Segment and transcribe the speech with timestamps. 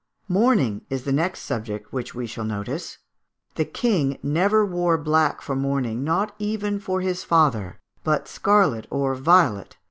[0.27, 2.97] Mourning is the next subject which we shall notice.
[3.53, 9.13] The King never wore black for mourning, not even for his father, but scarlet or
[9.13, 9.77] violet.